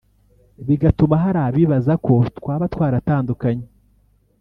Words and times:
bigatuma 0.67 1.15
hari 1.23 1.39
abibaza 1.47 1.93
ko 2.05 2.13
twaba 2.37 2.65
twaratandukanye 2.73 3.65